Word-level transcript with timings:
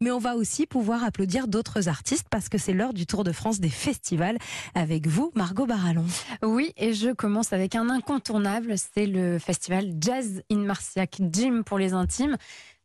mais 0.00 0.10
on 0.10 0.18
va 0.18 0.36
aussi 0.36 0.66
pouvoir 0.66 1.04
applaudir 1.04 1.48
d'autres 1.48 1.88
artistes 1.88 2.26
parce 2.30 2.48
que 2.48 2.58
c'est 2.58 2.72
l'heure 2.72 2.94
du 2.94 3.06
Tour 3.06 3.24
de 3.24 3.32
France 3.32 3.60
des 3.60 3.68
festivals 3.68 4.38
avec 4.74 5.06
vous, 5.06 5.32
Margot 5.34 5.66
Barallon. 5.66 6.04
Oui, 6.42 6.72
et 6.76 6.94
je 6.94 7.10
commence 7.10 7.52
avec 7.52 7.74
un 7.74 7.90
incontournable, 7.90 8.74
c'est 8.76 9.06
le 9.06 9.38
festival 9.38 9.92
Jazz 10.00 10.42
in 10.50 10.58
Marciac, 10.58 11.20
Gym 11.32 11.64
pour 11.64 11.78
les 11.78 11.92
intimes. 11.92 12.36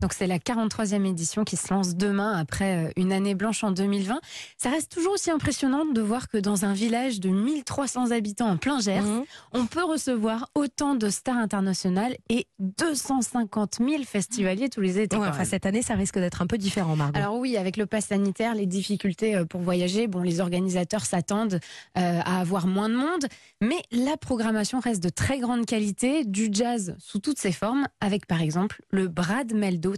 Donc 0.02 0.14
c'est 0.14 0.26
la 0.26 0.40
43e 0.40 1.06
édition 1.06 1.44
qui 1.44 1.56
se 1.56 1.72
lance 1.72 1.96
demain 1.96 2.36
après 2.36 2.88
euh, 2.88 2.92
une 2.98 3.14
année 3.14 3.36
blanche 3.36 3.64
en 3.64 3.70
2020. 3.70 4.20
Ça 4.58 4.72
reste 4.72 4.92
toujours 4.92 5.14
aussi 5.14 5.30
impressionnant 5.30 5.86
de 5.86 6.02
voir 6.02 6.28
que 6.28 6.38
dans 6.38 6.66
un 6.66 6.74
village 6.74 7.20
de 7.20 7.30
1300 7.30 8.10
habitants 8.10 8.50
en 8.50 8.58
plein 8.58 8.80
Gers, 8.80 9.04
mmh. 9.04 9.24
on 9.54 9.68
peut 9.68 9.84
recevoir 9.84 10.50
autant 10.56 10.96
de 10.96 11.10
stars 11.10 11.38
internationales 11.38 12.16
et 12.30 12.48
250 12.60 13.78
000 13.78 14.04
festivaliers 14.04 14.70
tous 14.70 14.82
les 14.82 15.00
étés. 15.00 15.18
enfin, 15.18 15.46
cette 15.46 15.68
année, 15.68 15.84
ça 15.84 15.94
risque 15.94 16.18
d'être 16.18 16.42
un 16.42 16.48
peu 16.48 16.58
différent, 16.58 16.96
Margot. 16.96 17.18
Alors 17.18 17.36
oui, 17.36 17.56
avec 17.56 17.78
le 17.78 17.86
pass 17.86 18.08
sanitaire, 18.08 18.56
les 18.56 18.66
difficultés 18.66 19.36
euh, 19.36 19.46
pour 19.46 19.62
voyager, 19.62 20.08
bon, 20.08 20.22
les 20.22 20.40
organisateurs 20.40 21.06
s'attendent 21.06 21.60
euh, 21.98 22.20
à 22.26 22.40
avoir 22.40 22.66
moins 22.66 22.90
de 22.90 22.96
monde, 22.96 23.26
mais 23.62 23.82
la 23.92 24.18
programmation 24.18 24.80
reste 24.80 25.04
de 25.04 25.10
très 25.10 25.38
grande 25.40 25.68
qualité, 25.68 26.26
du 26.26 26.50
jazz 26.52 26.96
sous 26.98 27.20
toutes 27.20 27.38
ses 27.38 27.52
formes, 27.52 27.88
avec 28.00 28.26
par 28.26 28.42
exemple 28.42 28.82
le 28.90 29.08
Brad 29.08 29.54
Meldo 29.54 29.91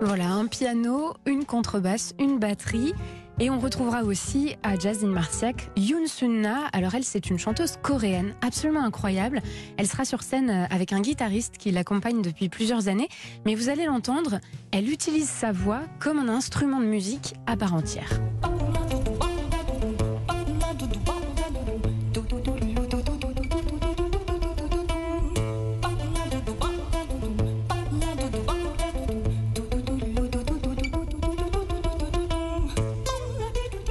Voilà, 0.00 0.30
un 0.30 0.46
piano, 0.46 1.14
une 1.26 1.44
contrebasse, 1.44 2.14
une 2.20 2.38
batterie 2.38 2.94
et 3.38 3.50
on 3.50 3.58
retrouvera 3.58 4.02
aussi 4.02 4.56
à 4.62 4.78
Jazz 4.78 5.04
in 5.04 5.08
Marciac 5.08 5.70
Yoon 5.76 6.06
Sun-na. 6.06 6.66
Alors 6.72 6.94
elle, 6.94 7.04
c'est 7.04 7.28
une 7.28 7.38
chanteuse 7.38 7.76
coréenne 7.82 8.34
absolument 8.40 8.84
incroyable. 8.84 9.42
Elle 9.76 9.86
sera 9.86 10.04
sur 10.04 10.22
scène 10.22 10.50
euh, 10.50 10.64
avec 10.70 10.92
un 10.92 11.00
guitariste 11.00 11.56
qui 11.58 11.70
l'accompagne 11.70 12.22
depuis 12.22 12.48
plusieurs 12.48 12.88
années. 12.88 13.08
Mais 13.44 13.54
vous 13.54 13.68
allez 13.68 13.84
l'entendre, 13.84 14.40
elle 14.72 14.88
utilise 14.90 15.28
sa 15.28 15.52
voix 15.52 15.82
comme 15.98 16.18
un 16.18 16.28
instrument 16.28 16.80
de 16.80 16.86
musique 16.86 17.34
à 17.46 17.56
part 17.56 17.74
entière. 17.74 18.20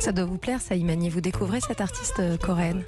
Ça 0.05 0.11
doit 0.11 0.25
vous 0.25 0.37
plaire, 0.37 0.61
ça, 0.61 0.75
Imani. 0.75 1.09
Vous 1.09 1.19
découvrez 1.19 1.61
cette 1.61 1.81
artiste 1.81 2.19
euh, 2.19 2.37
coréenne 2.37 2.83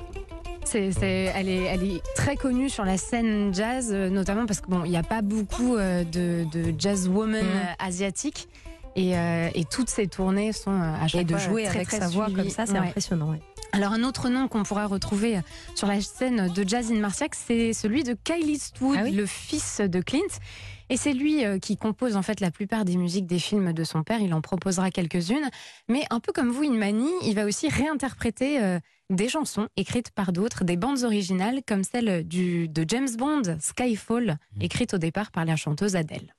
c'est, 0.66 0.92
elle, 1.34 1.50
est, 1.50 1.64
elle 1.64 1.84
est 1.84 2.04
très 2.14 2.36
connue 2.36 2.70
sur 2.70 2.86
la 2.86 2.98
scène 2.98 3.52
jazz, 3.56 3.90
euh, 3.92 4.10
notamment 4.10 4.46
parce 4.46 4.62
qu'il 4.62 4.70
bon, 4.70 4.84
n'y 4.84 4.98
a 4.98 5.02
pas 5.02 5.24
beaucoup 5.24 5.78
euh, 5.78 6.04
de, 6.04 6.46
de 6.52 6.76
jazz 6.78 7.08
woman 7.08 7.44
mm. 7.44 7.76
asiatiques. 7.80 8.48
Et, 8.96 9.14
et, 9.14 9.66
toutes 9.66 9.90
ces 9.90 10.08
tournées 10.08 10.52
sont 10.52 10.80
à 10.80 11.08
chaque 11.08 11.22
et 11.22 11.24
de 11.24 11.38
jouer 11.38 11.68
avec 11.68 11.90
sa 11.90 12.08
voix 12.08 12.28
comme 12.30 12.50
ça, 12.50 12.66
c'est 12.68 12.78
impressionnant. 12.78 13.36
Alors 13.72 13.94
un 13.94 14.04
autre 14.04 14.30
nom 14.30 14.48
qu'on 14.48 14.64
pourra 14.64 14.86
retrouver 14.86 15.40
sur 15.76 15.88
la 15.88 16.02
scène 16.02 16.52
de 16.52 16.68
Jazz 16.68 16.92
in 16.92 17.00
Marciac, 17.00 17.36
c'est 17.36 17.74
celui 17.74 18.04
de 18.04 18.16
Kyle 18.24 18.50
Eastwood, 18.50 18.98
ah 19.00 19.10
le 19.10 19.26
fils 19.28 19.82
de 19.82 20.02
Clint. 20.02 20.22
Et 20.90 20.98
c'est 20.98 21.14
lui 21.14 21.46
euh, 21.46 21.60
qui 21.60 21.78
compose 21.78 22.16
en 22.16 22.22
fait 22.22 22.40
la 22.40 22.52
plupart 22.52 22.86
des 22.86 22.98
musiques 22.98 23.28
des 23.28 23.40
films 23.40 23.74
de 23.74 23.84
son 23.84 24.04
père. 24.04 24.20
Il 24.22 24.34
en 24.34 24.42
proposera 24.42 24.92
quelques-unes. 24.92 25.50
Mais 25.90 26.04
un 26.10 26.20
peu 26.20 26.32
comme 26.32 26.50
vous, 26.50 26.64
Inmani, 26.64 27.10
il 27.24 27.36
va 27.36 27.46
aussi 27.46 27.68
réinterpréter 27.70 28.62
euh, 28.62 28.80
des 29.10 29.30
chansons 29.30 29.68
écrites 29.78 30.12
par 30.12 30.32
d'autres, 30.34 30.64
des 30.64 30.78
bandes 30.78 31.04
originales 31.04 31.62
comme 31.68 31.84
celle 31.84 32.28
du, 32.28 32.68
de 32.68 32.86
James 32.88 33.10
Bond, 33.18 33.58
Skyfall, 33.60 34.38
mmh. 34.56 34.62
écrite 34.62 34.94
au 34.94 34.98
départ 34.98 35.32
par 35.32 35.46
la 35.46 35.56
chanteuse 35.56 35.96
Adele. 35.96 36.34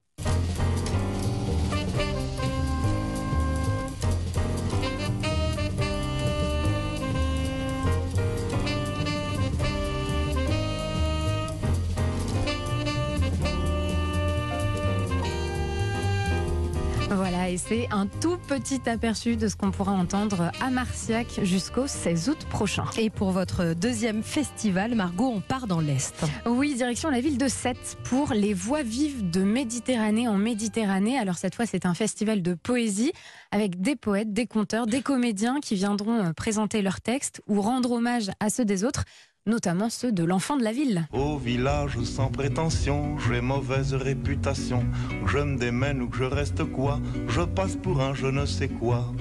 C'est 17.59 17.89
un 17.91 18.07
tout 18.07 18.39
petit 18.39 18.89
aperçu 18.89 19.37
de 19.37 19.49
ce 19.49 19.57
qu'on 19.57 19.73
pourra 19.73 19.93
entendre 19.93 20.53
à 20.61 20.71
Marciac 20.71 21.41
jusqu'au 21.43 21.89
16 21.89 22.29
août 22.29 22.47
prochain. 22.49 22.85
Et 22.97 23.11
pour 23.11 23.33
votre 23.33 23.75
deuxième 23.75 24.23
festival, 24.23 24.95
Margot, 24.95 25.33
on 25.35 25.41
part 25.41 25.67
dans 25.67 25.81
l'Est. 25.81 26.25
Oui, 26.47 26.77
direction 26.77 27.11
la 27.11 27.21
ville 27.21 27.37
de 27.37 27.49
Sète 27.49 27.99
pour 28.05 28.33
les 28.33 28.55
voix 28.55 28.83
vives 28.83 29.29
de 29.29 29.43
Méditerranée 29.43 30.29
en 30.29 30.37
Méditerranée. 30.37 31.19
Alors 31.19 31.37
cette 31.37 31.57
fois, 31.57 31.67
c'est 31.67 31.85
un 31.85 31.95
festival 31.95 32.43
de 32.43 32.55
poésie 32.55 33.13
avec 33.51 33.81
des 33.81 33.97
poètes, 33.97 34.33
des 34.33 34.47
conteurs, 34.47 34.87
des 34.87 35.03
comédiens 35.03 35.59
qui 35.61 35.75
viendront 35.75 36.27
euh, 36.27 36.33
présenter 36.33 36.81
leurs 36.81 37.01
textes 37.01 37.43
ou 37.49 37.61
rendre 37.61 37.91
hommage 37.93 38.31
à 38.39 38.51
ceux 38.51 38.65
des 38.65 38.85
autres 38.85 39.05
notamment 39.49 39.91
ceux 39.91 40.13
de 40.13 40.23
l'enfant 40.23 40.57
de 40.57 40.63
la 40.63 40.73
ville. 40.73 41.09
Au 41.13 41.39
village 41.39 41.99
sans 42.05 42.29
prétention, 42.29 43.19
j'ai 43.19 43.41
mauvaise 43.41 43.95
réputation. 43.95 44.85
je 45.27 45.39
me 45.39 45.57
démène 45.59 46.03
ou 46.03 46.09
que 46.09 46.19
je 46.19 46.25
reste 46.25 46.65
quoi, 46.65 47.01
je 47.29 47.43
passe 47.43 47.77
pour 47.77 48.01
un 48.01 48.15
je 48.15 48.27
ne 48.27 48.47
sais 48.47 48.69
quoi. 48.69 49.13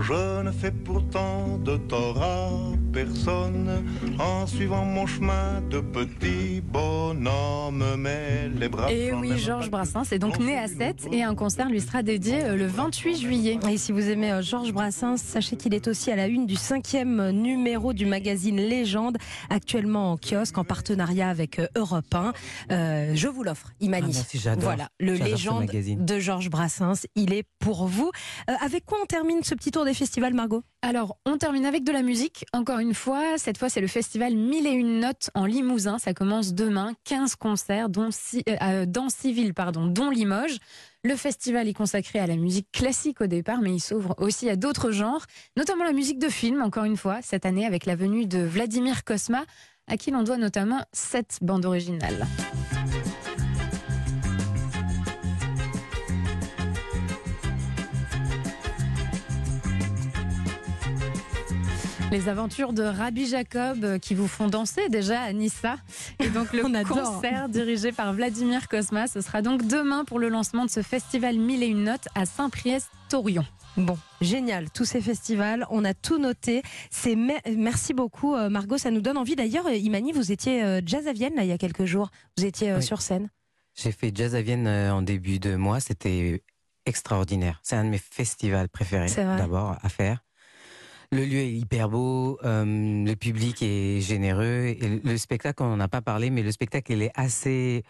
Je 0.00 0.42
ne 0.42 0.50
fais 0.50 0.72
pourtant 0.72 1.58
de 1.58 1.76
tort 1.76 2.22
à 2.22 2.50
personne 3.04 3.84
en 4.18 4.46
suivant 4.46 4.84
mon 4.84 5.06
chemin 5.06 5.60
de 5.70 5.78
petit 5.78 6.60
bonhomme. 6.60 7.84
Mais 7.96 8.48
les 8.48 8.68
bras. 8.68 8.90
Et 8.92 9.12
oui, 9.12 9.38
Georges 9.38 9.70
Brassens 9.70 10.10
est 10.10 10.18
donc 10.18 10.40
né 10.40 10.58
à 10.58 10.66
7 10.66 11.06
et 11.12 11.22
un 11.22 11.36
concert 11.36 11.68
lui 11.68 11.80
sera 11.80 12.02
dédié 12.02 12.42
euh, 12.42 12.56
le 12.56 12.66
28 12.66 13.16
juillet. 13.16 13.60
Et 13.70 13.78
si 13.78 13.92
vous 13.92 14.08
aimez 14.08 14.32
euh, 14.32 14.42
Georges 14.42 14.72
Brassens, 14.72 15.18
sachez 15.18 15.56
qu'il 15.56 15.74
est 15.74 15.86
aussi 15.86 16.10
à 16.10 16.16
la 16.16 16.26
une 16.26 16.46
du 16.46 16.56
cinquième 16.56 17.30
numéro 17.30 17.92
du 17.92 18.04
magazine 18.04 18.56
Légende, 18.56 19.16
actuellement 19.48 20.12
en 20.12 20.16
kiosque 20.16 20.58
en 20.58 20.64
partenariat 20.64 21.28
avec 21.28 21.60
euh, 21.60 21.68
Europe 21.76 22.12
1. 22.12 22.32
je 23.14 23.28
vous 23.28 23.44
l'offre, 23.44 23.70
Imani. 23.80 24.16
Ah, 24.46 24.54
voilà, 24.58 24.88
le 24.98 25.14
Légende 25.14 25.66
de 25.66 26.18
Georges 26.18 26.50
Brassens, 26.50 27.06
il 27.14 27.32
est 27.32 27.44
pour 27.60 27.86
vous. 27.86 28.10
avec 28.46 28.84
quoi 28.84 28.98
on 29.00 29.06
termine 29.06 29.44
ce 29.44 29.54
petit 29.54 29.70
tour 29.70 29.84
des 29.84 29.94
festivals, 29.94 30.34
Margot? 30.34 30.64
Alors, 30.80 31.18
on 31.26 31.38
termine 31.38 31.66
avec 31.66 31.82
de 31.82 31.90
la 31.90 32.02
musique, 32.02 32.46
encore 32.52 32.78
une 32.78 32.94
fois. 32.94 33.36
Cette 33.36 33.58
fois, 33.58 33.68
c'est 33.68 33.80
le 33.80 33.88
festival 33.88 34.36
Mille 34.36 34.66
et 34.66 34.72
une 34.72 35.00
notes 35.00 35.28
en 35.34 35.44
Limousin. 35.44 35.98
Ça 35.98 36.14
commence 36.14 36.54
demain. 36.54 36.92
15 37.04 37.34
concerts 37.34 37.88
dont 37.88 38.10
euh, 38.10 38.56
euh, 38.62 38.86
dans 38.86 39.08
six 39.08 39.32
villes, 39.32 39.54
pardon, 39.54 39.88
dont 39.88 40.08
Limoges. 40.08 40.58
Le 41.02 41.16
festival 41.16 41.66
est 41.68 41.74
consacré 41.74 42.20
à 42.20 42.28
la 42.28 42.36
musique 42.36 42.70
classique 42.70 43.20
au 43.20 43.26
départ, 43.26 43.60
mais 43.60 43.74
il 43.74 43.80
s'ouvre 43.80 44.14
aussi 44.18 44.48
à 44.48 44.56
d'autres 44.56 44.92
genres, 44.92 45.26
notamment 45.56 45.84
la 45.84 45.92
musique 45.92 46.18
de 46.18 46.28
film, 46.28 46.62
encore 46.62 46.84
une 46.84 46.96
fois, 46.96 47.18
cette 47.22 47.44
année 47.44 47.66
avec 47.66 47.84
la 47.84 47.96
venue 47.96 48.26
de 48.26 48.38
Vladimir 48.38 49.04
Kosma, 49.04 49.44
à 49.88 49.96
qui 49.96 50.10
l'on 50.12 50.22
doit 50.22 50.36
notamment 50.36 50.80
cette 50.92 51.38
bande 51.40 51.64
originale. 51.64 52.26
Les 62.10 62.30
aventures 62.30 62.72
de 62.72 62.82
Rabbi 62.82 63.26
Jacob 63.26 63.84
euh, 63.84 63.98
qui 63.98 64.14
vous 64.14 64.28
font 64.28 64.46
danser 64.46 64.88
déjà 64.88 65.20
à 65.20 65.32
Nissa. 65.34 65.76
Et 66.20 66.28
donc 66.30 66.54
le 66.54 66.62
concert 66.84 67.50
dirigé 67.50 67.92
par 67.92 68.14
Vladimir 68.14 68.66
Kosma, 68.68 69.06
ce 69.06 69.20
sera 69.20 69.42
donc 69.42 69.66
demain 69.66 70.06
pour 70.06 70.18
le 70.18 70.30
lancement 70.30 70.64
de 70.64 70.70
ce 70.70 70.80
festival 70.80 71.36
Mille 71.36 71.62
et 71.62 71.66
une 71.66 71.84
notes 71.84 72.08
à 72.14 72.24
Saint-Priest-Taurion. 72.24 73.44
Bon, 73.76 73.98
génial, 74.22 74.70
tous 74.70 74.86
ces 74.86 75.02
festivals, 75.02 75.66
on 75.70 75.84
a 75.84 75.92
tout 75.92 76.18
noté. 76.18 76.62
C'est 76.90 77.14
merci 77.14 77.92
beaucoup 77.92 78.34
euh, 78.34 78.48
Margot, 78.48 78.78
ça 78.78 78.90
nous 78.90 79.02
donne 79.02 79.18
envie. 79.18 79.36
D'ailleurs, 79.36 79.66
euh, 79.66 79.74
Imani, 79.74 80.12
vous 80.12 80.32
étiez 80.32 80.80
jazz 80.86 81.06
à 81.06 81.12
Vienne 81.12 81.34
là 81.34 81.42
il 81.42 81.48
y 81.48 81.52
a 81.52 81.58
quelques 81.58 81.84
jours. 81.84 82.10
Vous 82.38 82.46
étiez 82.46 82.80
sur 82.80 83.02
scène. 83.02 83.28
J'ai 83.74 83.92
fait 83.92 84.12
jazz 84.14 84.34
à 84.34 84.40
Vienne 84.40 84.66
en 84.66 85.02
début 85.02 85.38
de 85.38 85.56
mois. 85.56 85.78
C'était 85.78 86.42
extraordinaire. 86.86 87.60
C'est 87.62 87.76
un 87.76 87.84
de 87.84 87.90
mes 87.90 87.98
festivals 87.98 88.70
préférés 88.70 89.10
d'abord 89.14 89.76
à 89.82 89.88
faire. 89.90 90.20
Le 91.10 91.24
lieu 91.24 91.38
est 91.38 91.52
hyper 91.52 91.88
beau, 91.88 92.38
euh, 92.44 92.64
le 92.66 93.14
public 93.14 93.62
est 93.62 94.00
généreux. 94.00 94.66
Et 94.66 95.00
le 95.02 95.16
spectacle, 95.16 95.62
on 95.62 95.68
n'en 95.68 95.80
a 95.80 95.88
pas 95.88 96.02
parlé, 96.02 96.28
mais 96.28 96.42
le 96.42 96.52
spectacle, 96.52 96.92
il 96.92 97.02
est 97.02 97.12
assez 97.14 97.82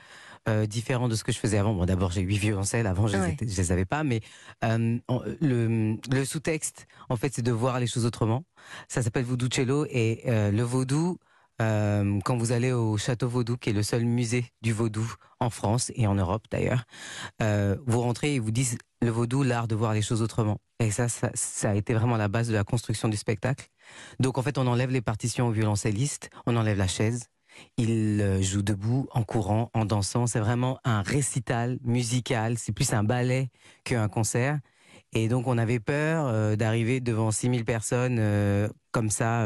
euh, 0.49 0.67
différent 0.67 1.09
de 1.09 1.17
ce 1.17 1.25
que 1.25 1.33
je 1.33 1.39
faisais 1.39 1.59
avant. 1.59 1.75
Bon, 1.75 1.85
d'abord, 1.85 2.13
j'ai 2.13 2.21
huit 2.21 2.39
violoncelles, 2.39 2.87
avant, 2.87 3.09
je 3.09 3.17
ne 3.17 3.33
les, 3.41 3.73
avais 3.73 3.85
pas, 3.85 4.05
mais 4.05 4.21
euh, 4.65 4.99
le, 5.41 5.97
le 6.13 6.25
sous-texte, 6.25 6.87
en 7.09 7.17
fait, 7.17 7.35
c'est 7.35 7.43
de 7.43 7.51
voir 7.53 7.81
les 7.81 7.89
choses 7.89 8.07
autrement. 8.07 8.45
Ça 8.87 9.03
s'appelle 9.03 9.25
Voodoo 9.25 9.49
Cello, 9.51 9.85
et 9.91 10.23
le 10.27 10.63
vaudou, 10.63 11.19
euh, 11.61 12.21
quand 12.25 12.37
vous 12.37 12.53
allez 12.53 12.73
au 12.73 12.97
Château 12.97 13.29
Vaudou, 13.29 13.57
qui 13.57 13.71
est 13.71 13.73
le 13.73 13.83
seul 13.83 14.05
musée 14.05 14.45
du 14.63 14.73
vaudou 14.73 15.13
en 15.41 15.51
France 15.51 15.91
et 15.97 16.07
en 16.07 16.15
Europe 16.15 16.45
d'ailleurs, 16.51 16.85
euh, 17.43 17.77
vous 17.87 18.01
rentrez 18.01 18.35
et 18.35 18.39
vous 18.39 18.53
disent 18.53 18.79
le 19.03 19.11
vaudou, 19.11 19.43
l'art 19.43 19.69
de 19.69 19.75
voir 19.75 19.95
les 19.95 20.03
choses 20.03 20.23
autrement. 20.23 20.59
Et 20.81 20.91
ça, 20.91 21.09
ça, 21.09 21.71
a 21.71 21.75
été 21.75 21.95
vraiment 21.95 22.17
la 22.17 22.29
base 22.29 22.49
de 22.49 22.55
la 22.55 22.65
construction 22.65 23.09
du 23.09 23.17
spectacle. 23.17 23.67
Donc 24.21 24.39
en 24.39 24.43
fait, 24.43 24.59
on 24.59 24.67
enlève 24.67 24.91
les 24.91 25.01
partitions 25.01 25.49
au 25.49 25.51
violoncelliste, 25.51 26.31
on 26.47 26.57
enlève 26.57 26.79
la 26.79 26.89
chaise. 26.89 27.27
Il 27.77 28.21
euh, 28.21 28.41
joue 28.41 28.63
debout, 28.63 29.09
en 29.13 29.25
courant, 29.25 29.71
en 29.75 29.85
dansant. 29.85 30.27
C'est 30.27 30.39
vraiment 30.39 30.79
un 30.85 31.03
récital 31.03 31.79
musical. 31.83 32.57
C'est 32.57 32.73
plus 32.73 32.93
un 32.93 33.03
ballet 33.03 33.51
qu'un 33.85 34.09
concert. 34.09 34.61
Et 35.13 35.29
donc 35.29 35.47
on 35.47 35.59
avait 35.59 35.81
peur 35.81 36.27
euh, 36.27 36.55
d'arriver 36.55 37.01
devant 37.01 37.31
6000 37.31 37.65
personnes 37.65 38.19
euh, 38.21 38.69
comme 38.93 39.11
ça 39.11 39.45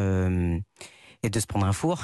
et 1.23 1.31
de 1.31 1.41
se 1.41 1.47
prendre 1.47 1.67
un 1.67 1.73
four. 1.73 2.03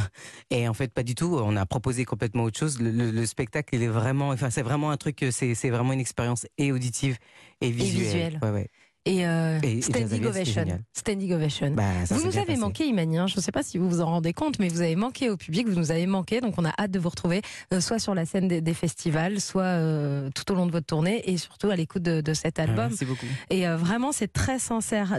Et 0.50 0.68
en 0.68 0.74
fait, 0.74 0.92
pas 0.92 1.02
du 1.02 1.14
tout. 1.14 1.38
On 1.42 1.56
a 1.56 1.66
proposé 1.66 2.04
complètement 2.04 2.44
autre 2.44 2.58
chose. 2.58 2.78
Le, 2.80 3.26
spectacle, 3.26 3.74
il 3.74 3.82
est 3.82 3.88
vraiment, 3.88 4.28
enfin, 4.30 4.50
c'est 4.50 4.62
vraiment 4.62 4.90
un 4.90 4.96
truc, 4.96 5.24
c'est, 5.30 5.54
c'est 5.54 5.70
vraiment 5.70 5.92
une 5.92 6.00
expérience 6.00 6.46
et 6.56 6.72
auditive 6.72 7.18
et 7.60 7.70
visuelle. 7.70 7.96
Et 7.96 8.04
visuelle. 8.04 8.40
Ouais, 8.42 8.50
ouais. 8.50 8.70
Et, 9.08 9.26
euh, 9.26 9.58
Standing 9.80 10.26
Ovation. 10.26 10.64
Standing 10.92 11.32
Ovation. 11.32 11.70
Bah, 11.70 11.84
vous 12.10 12.26
nous 12.26 12.36
avez 12.36 12.56
manqué, 12.56 12.84
Imani. 12.84 13.16
Hein. 13.16 13.26
Je 13.26 13.36
ne 13.36 13.40
sais 13.40 13.52
pas 13.52 13.62
si 13.62 13.78
vous 13.78 13.88
vous 13.88 14.00
en 14.02 14.06
rendez 14.06 14.34
compte, 14.34 14.58
mais 14.58 14.68
vous 14.68 14.82
avez 14.82 14.96
manqué 14.96 15.30
au 15.30 15.38
public, 15.38 15.66
vous 15.66 15.78
nous 15.78 15.90
avez 15.90 16.06
manqué. 16.06 16.42
Donc 16.42 16.54
on 16.58 16.64
a 16.66 16.72
hâte 16.78 16.90
de 16.90 16.98
vous 16.98 17.08
retrouver, 17.08 17.40
euh, 17.72 17.80
soit 17.80 17.98
sur 17.98 18.14
la 18.14 18.26
scène 18.26 18.48
des, 18.48 18.74
festivals, 18.74 19.40
soit 19.40 19.62
euh, 19.62 20.28
tout 20.34 20.52
au 20.52 20.54
long 20.54 20.66
de 20.66 20.72
votre 20.72 20.84
tournée, 20.84 21.22
et 21.30 21.38
surtout 21.38 21.70
à 21.70 21.76
l'écoute 21.76 22.02
de, 22.02 22.34
cet 22.34 22.58
album. 22.58 22.88
merci 22.88 23.06
beaucoup. 23.06 23.26
Et 23.48 23.66
vraiment, 23.66 24.12
c'est 24.12 24.30
très 24.30 24.58
sincère. 24.58 25.06